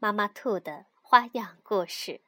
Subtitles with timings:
[0.00, 2.20] 妈妈兔的花样故事。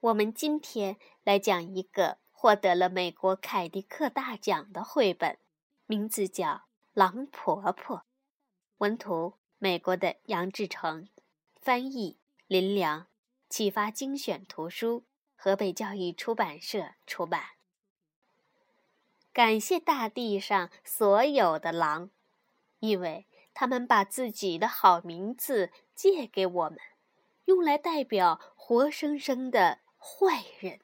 [0.00, 5.38] 我们今天来讲一个获得了美国凯迪克大奖的绘本，
[5.86, 6.48] 名字叫
[6.92, 7.96] 《狼婆婆》，
[8.76, 11.08] 文图美国的杨志成，
[11.54, 13.06] 翻译林良，
[13.48, 17.42] 启发精选图书，河北教育出版社出版。
[19.32, 22.10] 感谢大地上所有的狼，
[22.80, 23.26] 因为。
[23.58, 26.78] 他们把自己的好名字借给我们，
[27.46, 30.78] 用来代表活生生的坏人。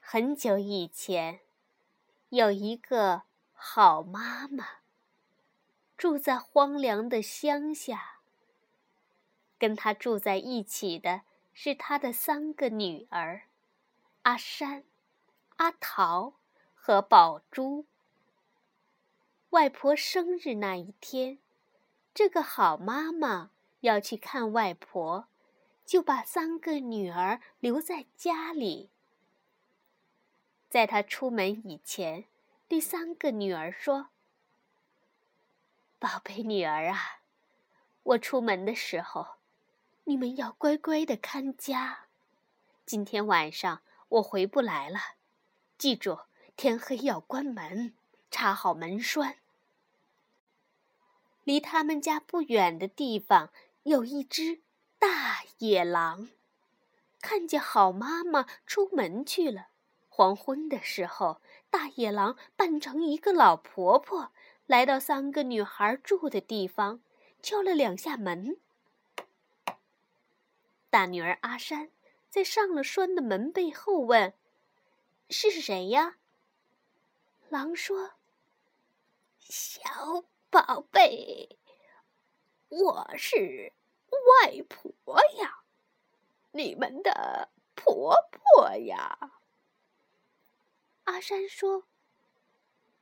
[0.00, 1.40] 很久以前，
[2.30, 4.66] 有一个好妈妈，
[5.98, 8.20] 住在荒凉的乡下。
[9.58, 11.20] 跟她住在一起的
[11.52, 13.42] 是她的三个女儿：
[14.22, 14.84] 阿山、
[15.56, 16.32] 阿桃
[16.74, 17.84] 和宝珠。
[19.50, 21.38] 外婆生日那一天，
[22.12, 25.26] 这个好妈妈要去看外婆，
[25.86, 28.90] 就把三个女儿留在家里。
[30.68, 32.26] 在她出门以前，
[32.68, 34.08] 对三个女儿说
[35.98, 37.20] ：“宝贝女儿啊，
[38.02, 39.36] 我出门的时候，
[40.04, 42.00] 你们要乖乖的看家。
[42.84, 45.00] 今天晚上我回不来了，
[45.78, 46.18] 记住
[46.54, 47.94] 天黑要关门。”
[48.30, 49.36] 插好门栓。
[51.44, 53.50] 离他们家不远的地方
[53.84, 54.60] 有一只
[54.98, 56.28] 大野狼，
[57.22, 59.68] 看见好妈妈出门去了。
[60.08, 64.32] 黄昏的时候，大野狼扮成一个老婆婆，
[64.66, 67.00] 来到三个女孩住的地方，
[67.40, 68.58] 敲了两下门。
[70.90, 71.90] 大女儿阿山
[72.28, 74.34] 在上了栓的门背后问
[75.30, 76.16] ：“是谁呀？”
[77.48, 78.17] 狼说。
[79.48, 79.80] 小
[80.50, 81.58] 宝贝，
[82.68, 83.72] 我是
[84.42, 85.60] 外婆呀，
[86.50, 89.18] 你们的婆婆呀。
[91.04, 91.84] 阿山说：“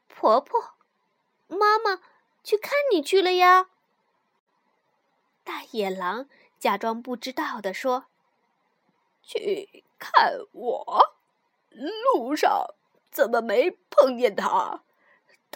[0.06, 0.76] 婆婆，
[1.48, 2.00] 妈妈
[2.44, 3.70] 去看你去了呀。”
[5.42, 6.28] 大野狼
[6.60, 8.06] 假装不知道的说
[9.20, 11.16] ：“去看我，
[12.14, 12.72] 路上
[13.10, 14.84] 怎么没碰见他？”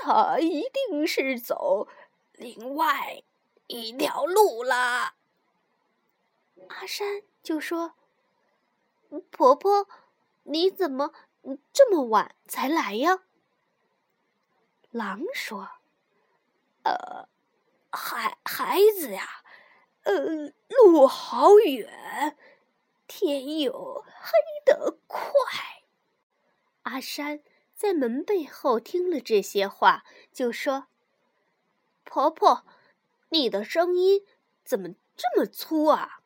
[0.03, 1.87] 他一定是走
[2.33, 3.23] 另外
[3.67, 5.15] 一条路了。
[6.69, 7.95] 阿山就说
[9.31, 9.87] ：“婆婆，
[10.45, 11.13] 你怎么
[11.73, 13.25] 这么晚才来呀？”
[14.91, 15.69] 狼说
[16.85, 17.29] ：“呃，
[17.91, 19.45] 孩孩子呀，
[20.05, 22.39] 呃，路好远，
[23.07, 24.31] 天又黑
[24.65, 25.23] 得快。”
[26.85, 27.43] 阿山。
[27.81, 30.05] 在门背后听了这些话，
[30.35, 30.89] 就说
[32.05, 32.67] ：“婆婆，
[33.31, 34.27] 你的声音
[34.63, 36.21] 怎么这么粗啊？”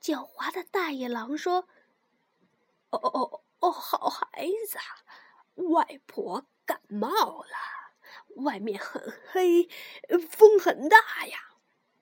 [0.00, 1.68] 狡猾的大野狼说
[2.88, 4.78] ：“哦哦哦，好孩子，
[5.64, 7.52] 外婆感冒了，
[8.36, 9.68] 外面很黑，
[10.30, 11.38] 风很大呀，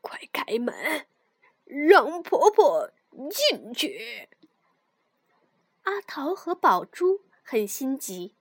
[0.00, 1.08] 快开门，
[1.64, 2.92] 让婆婆
[3.28, 4.28] 进去。”
[5.82, 7.24] 阿桃和宝珠。
[7.46, 8.34] 很心急，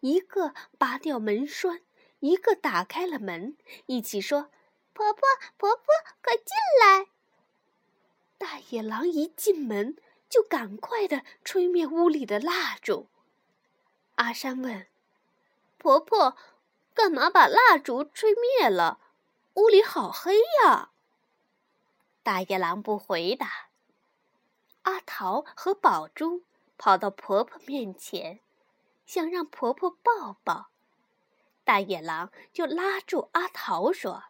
[0.00, 1.82] 一个拔掉门栓，
[2.20, 4.50] 一个打开了门，一起说
[4.94, 5.22] ：“婆婆，
[5.58, 5.84] 婆婆，
[6.22, 7.08] 快进来！”
[8.38, 9.96] 大野狼一进门，
[10.28, 13.08] 就赶快的吹灭屋里的蜡烛。
[14.16, 14.86] 阿山问
[15.76, 16.36] ：“婆婆，
[16.94, 18.98] 干嘛把蜡烛吹灭了？
[19.54, 20.90] 屋里好黑呀！”
[22.24, 23.68] 大野狼不回答。
[24.82, 26.42] 阿桃和宝珠
[26.78, 28.40] 跑到婆婆面前。
[29.06, 30.70] 想让婆婆抱抱，
[31.64, 34.24] 大野狼就拉住阿桃说：“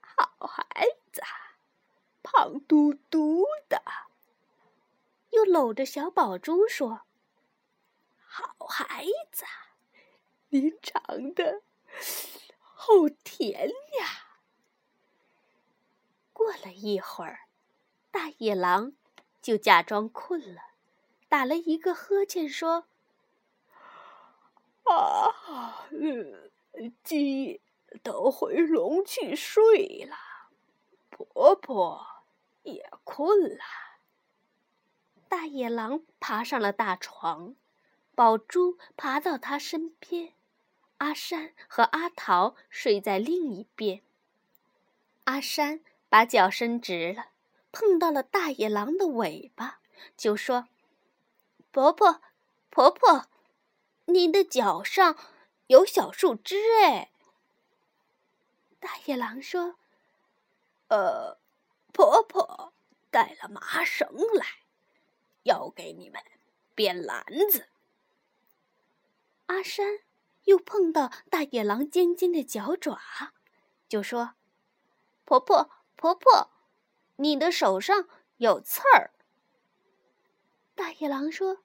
[0.00, 1.22] 好孩子，
[2.22, 3.82] 胖嘟嘟的。”
[5.32, 7.02] 又搂着小宝珠说
[8.24, 9.44] ：“好孩子，
[10.50, 11.62] 你长得
[12.60, 13.68] 好甜
[13.98, 14.38] 呀。”
[16.32, 17.48] 过了一会儿，
[18.10, 18.92] 大野狼
[19.40, 20.62] 就假装困了，
[21.28, 22.86] 打了一个呵欠说。
[24.84, 25.86] 啊，
[27.02, 27.60] 鸡
[28.02, 30.16] 都回笼去睡了，
[31.10, 32.06] 婆婆
[32.62, 33.64] 也困了。
[35.28, 37.56] 大野狼爬上了大床，
[38.14, 40.34] 宝珠爬到他身边，
[40.98, 44.02] 阿山和阿桃睡在另一边。
[45.24, 47.28] 阿山把脚伸直了，
[47.72, 49.80] 碰到了大野狼的尾巴，
[50.16, 50.68] 就说
[51.72, 52.20] ：“婆婆，
[52.70, 53.26] 婆婆，
[54.06, 55.16] 你的脚上
[55.68, 57.10] 有小树枝哎。”
[58.80, 59.76] 大野狼说
[60.88, 61.38] ：“呃，
[61.92, 62.74] 婆婆
[63.10, 64.46] 带了麻绳来，
[65.44, 66.22] 要给你们
[66.74, 67.68] 编篮子。”
[69.46, 70.00] 阿山
[70.44, 73.00] 又碰到大野狼尖尖的脚爪，
[73.88, 74.34] 就说
[75.24, 76.50] ：“婆婆，婆婆，
[77.16, 79.12] 你的手上有刺儿。”
[80.74, 81.64] 大野狼说：“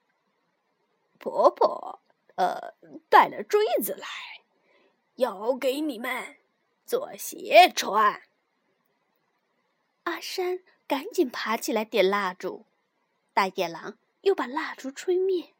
[1.20, 2.02] 婆婆，
[2.40, 2.74] 呃，
[3.10, 4.08] 带了锥子来，
[5.16, 6.38] 要给你们。”
[6.88, 8.22] 做鞋穿。
[10.06, 12.66] 阿山赶紧爬起来点蜡烛，
[13.34, 15.54] 大野狼又把蜡烛吹灭，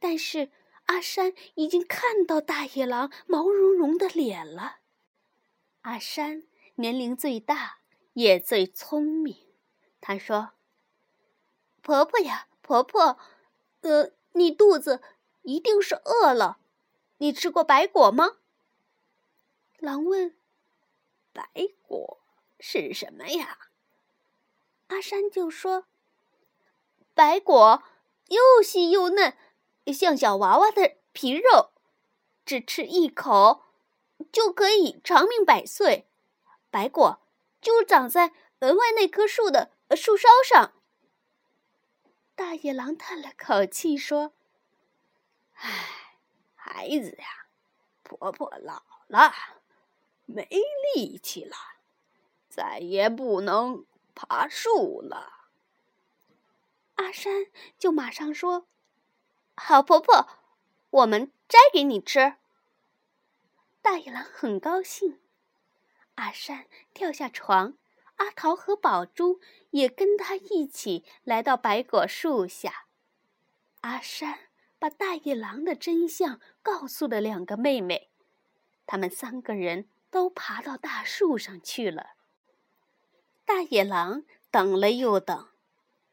[0.00, 0.50] 但是
[0.86, 4.80] 阿山已经看到大野狼毛茸茸的脸了。
[5.82, 6.42] 阿山
[6.74, 7.78] 年龄最大，
[8.14, 9.36] 也最聪明，
[10.00, 10.50] 他说
[11.80, 13.16] ：“婆婆呀，婆婆，
[13.80, 15.00] 呃，你肚子
[15.42, 16.58] 一定是饿了，
[17.18, 18.36] 你吃过白果吗？”
[19.78, 20.36] 狼问。
[21.32, 21.48] 白
[21.86, 22.20] 果
[22.58, 23.58] 是什么呀？
[24.88, 25.86] 阿山就说
[27.14, 27.84] ：“白果
[28.26, 29.36] 又细又嫩，
[29.86, 31.70] 像小娃娃的皮肉，
[32.44, 33.62] 只吃一口
[34.32, 36.08] 就可以长命百岁。
[36.70, 37.20] 白果
[37.60, 40.72] 就长在门外那棵树的树梢上。”
[42.34, 44.32] 大野狼叹了口气说
[45.60, 46.18] ：“唉，
[46.54, 47.46] 孩子呀，
[48.02, 49.32] 婆婆老了。”
[50.32, 50.48] 没
[50.94, 51.56] 力气了，
[52.48, 53.84] 再也不能
[54.14, 55.48] 爬树了。
[56.94, 57.46] 阿山
[57.80, 58.68] 就马上说
[59.58, 60.28] ：“好，婆婆，
[60.90, 62.36] 我们摘给你吃。”
[63.82, 65.20] 大野狼很高兴。
[66.14, 67.76] 阿山跳下床，
[68.14, 69.40] 阿桃和宝珠
[69.70, 72.86] 也跟他一起来到白果树下。
[73.80, 74.49] 阿山
[74.80, 78.10] 把大野狼的真相告诉了两个妹妹，
[78.84, 79.86] 他们三个人。
[80.10, 82.14] 都爬到大树上去了。
[83.44, 85.50] 大野狼等了又等，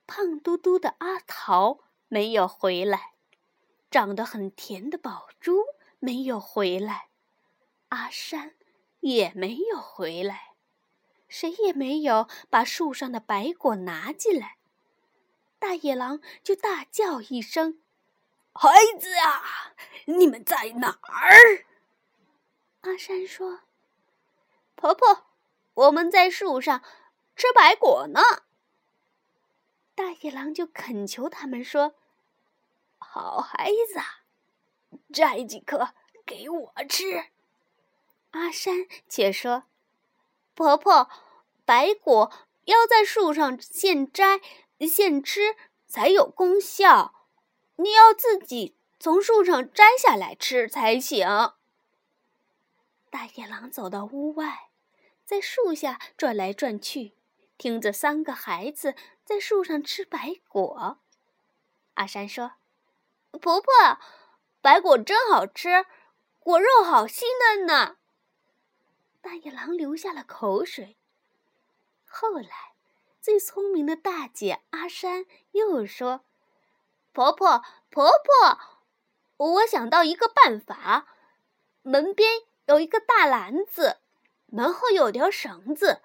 [0.06, 3.14] 胖嘟嘟的阿桃没有回来，
[3.90, 5.64] 长得很甜的宝珠
[5.98, 7.08] 没有回来，
[7.90, 8.54] 阿山
[9.00, 10.54] 也没有回来，
[11.28, 14.58] 谁也没有把树上的白果拿进来。
[15.58, 17.82] 大野狼就大叫一声
[18.60, 18.70] ：“孩
[19.00, 19.74] 子啊，
[20.06, 21.66] 你们在哪儿？”
[22.82, 23.62] 阿山说。
[24.76, 25.26] 婆婆，
[25.74, 26.84] 我们在树上
[27.36, 28.22] 吃白果呢。
[29.96, 31.96] 大野狼就恳求他们说
[33.00, 35.90] ：“好孩子，摘几颗
[36.26, 37.30] 给我吃。”
[38.32, 39.64] 阿山却说
[40.54, 41.10] ：“婆婆，
[41.66, 42.32] 白果
[42.66, 44.40] 要在树上现摘
[44.80, 45.56] 现吃
[45.88, 47.17] 才有功效，
[47.78, 51.26] 你要自己从树上摘下来吃才行。”
[53.10, 54.66] 大野狼走到屋外。
[55.26, 57.18] 在树下转来转去，
[57.58, 61.00] 听着三个孩子在树上吃白果。
[61.96, 62.54] 阿山说
[63.42, 63.68] ：“婆婆，
[64.62, 65.86] 白果真好吃，
[66.40, 67.98] 果肉好细嫩呢。”
[69.20, 70.96] 大野狼流下了口水。
[72.06, 72.76] 后来，
[73.20, 76.24] 最聪明的大姐阿山又说
[77.18, 78.60] ：“婆婆，婆婆，
[79.38, 81.08] 我想到一个办法，
[81.82, 83.98] 门边有一个大篮子。”
[84.46, 86.04] 门后有条绳子，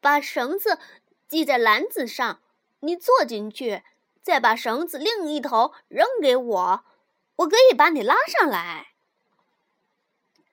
[0.00, 0.80] 把绳子
[1.28, 2.40] 系在篮子上，
[2.80, 3.84] 你坐进去，
[4.20, 6.84] 再把绳子另一头扔给我，
[7.36, 8.94] 我可以把你拉上来。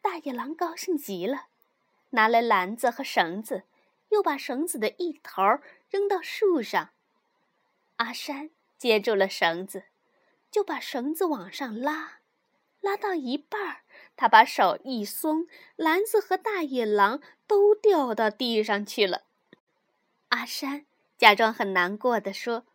[0.04, 1.48] 大野狼高兴极了，
[2.12, 3.64] 拿来篮子和绳子，
[4.10, 5.42] 又把绳子的一头
[5.90, 6.92] 扔到树上。
[7.96, 9.84] 阿山接住了绳子，
[10.50, 12.22] 就把绳子往上拉，
[12.80, 13.82] 拉到一半儿。
[14.16, 15.46] 他把手一松，
[15.76, 19.26] 篮子和大野狼都掉到地上去了。
[20.30, 22.66] 阿山假装很难过的说：“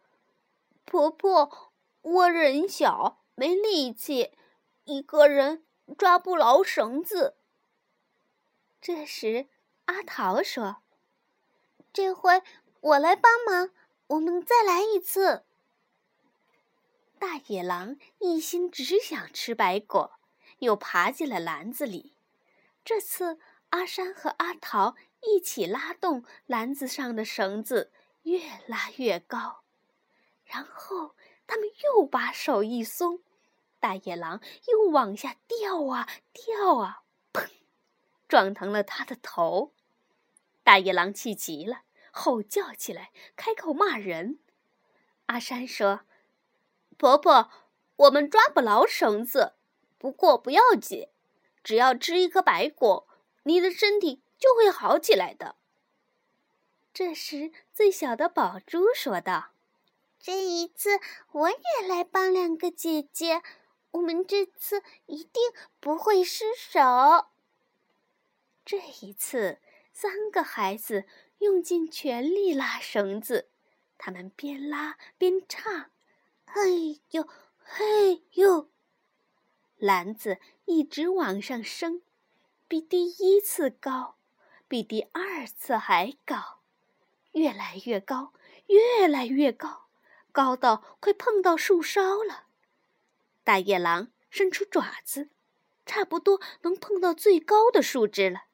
[0.86, 1.72] 婆婆，
[2.02, 4.30] 我人小没力气，
[4.84, 5.64] 一个人
[5.98, 7.34] 抓不牢绳子。”
[8.80, 9.48] 这时，
[9.86, 10.76] 阿桃说
[11.92, 12.44] ：“这回
[12.80, 13.72] 我来帮忙，
[14.06, 15.42] 我们再来一次。”
[17.18, 20.12] 大野狼一心只想吃白果。
[20.60, 22.16] 又爬进了篮子里，
[22.82, 27.92] 这次，阿山和阿桃一起拉动篮子上的绳子，
[28.22, 29.64] 越拉越高。
[30.46, 31.14] 然后，
[31.46, 33.20] 他们又把手一松，
[33.78, 37.02] 大野狼又往下掉啊掉啊，
[37.34, 37.46] 砰！
[38.26, 39.74] 撞疼了他的头。
[40.62, 44.38] 大野狼气极了，吼叫起来，开口骂人。
[45.26, 46.06] 阿山说
[46.98, 47.50] ：“婆婆，
[47.96, 49.54] 我们抓不牢绳子，
[49.98, 51.08] 不过不要紧。”
[51.62, 53.08] 只要吃一颗白果，
[53.42, 55.56] 你的身体就会好起来的。
[56.94, 59.48] 这时，最小的宝珠说道
[60.20, 61.00] ：“这一次，
[61.32, 63.42] 我也来帮两个姐姐，
[63.90, 65.42] 我们这次一定
[65.80, 66.80] 不会失手。”
[68.64, 69.58] 这一次，
[69.92, 71.04] 三个孩子
[71.38, 73.48] 用尽全力拉绳子，
[73.98, 75.90] 他们边拉边唱
[76.56, 78.70] ：“嘿呦，嘿呦。”
[79.76, 82.00] 篮子一直往上升，
[82.66, 84.16] 比第一次高，
[84.66, 86.62] 比第二次还高，
[87.32, 88.32] 越来越高，
[88.68, 89.88] 越来越高，
[90.32, 92.44] 高到快碰到树梢了。
[93.44, 95.28] 大野狼伸出爪子，
[95.84, 98.44] 差不多能碰到最高的树枝了。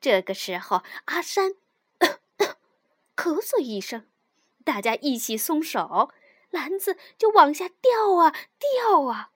[0.00, 1.52] 这个时候，阿山
[1.98, 2.54] 咳 咳
[3.14, 4.08] 咳嗽一声，
[4.64, 6.10] 大家一起松手，
[6.54, 9.32] 篮子就往下掉啊掉啊。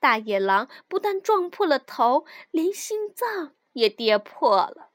[0.00, 4.90] 大野狼不但撞破了头，连心脏也跌破了。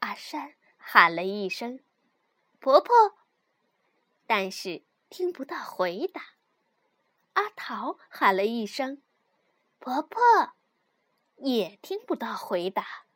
[0.00, 1.80] 阿山喊了一声
[2.60, 2.94] ：“婆婆”，
[4.28, 6.22] 但是听不到回答。
[7.32, 9.02] 阿桃喊了一声
[9.80, 10.20] ：“婆婆”，
[11.36, 13.06] 也听不到回答。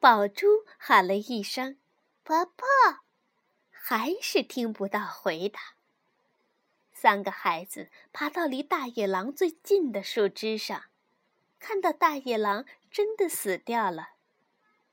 [0.00, 1.78] 宝珠喊了一声
[2.24, 2.66] ：“婆婆”，
[3.92, 5.58] 还是听不到回答。
[6.92, 10.84] 三个孩子爬到离大野狼最近的树枝上，
[11.58, 14.10] 看到大野狼真的死掉了。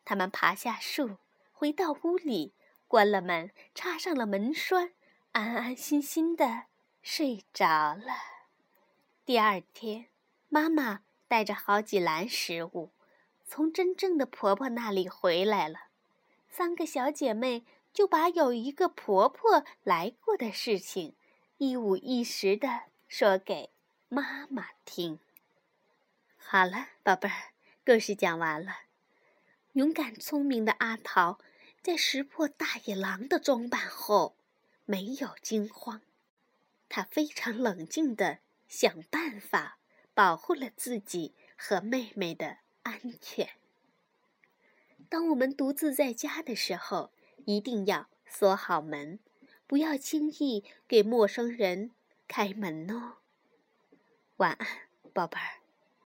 [0.04, 1.18] 他们爬下树，
[1.54, 2.54] 回到屋里，
[2.88, 4.94] 关了门，插上了门栓，
[5.34, 6.63] 安安心心的
[7.04, 8.16] 睡着了。
[9.24, 10.08] 第二天，
[10.50, 12.89] 妈妈带着好几篮食物，
[13.46, 15.82] 从真正的婆婆那里回来了。
[16.50, 17.63] 三个小姐妹
[17.98, 21.16] 就把有一个婆婆来过的事情。
[21.58, 23.72] 一五一十的说给
[24.08, 25.20] 妈妈听。
[26.36, 28.82] 好了，宝贝儿，故事讲完了。
[29.74, 31.39] 勇敢聪明的阿桃，
[31.82, 34.38] 在识破大野狼的装扮后，
[34.86, 36.04] 没有惊慌，
[36.88, 38.38] 他非常冷静的
[38.68, 39.80] 想办法
[40.13, 43.50] 保护了自己和妹妹的安全。
[45.10, 47.12] 当我们独自在家的时候，
[47.48, 49.20] 一定要锁好门。
[49.66, 51.92] 不要轻易给陌生人
[52.27, 53.20] 开门哦。
[54.36, 54.68] 晚安，
[55.13, 55.67] 宝贝儿。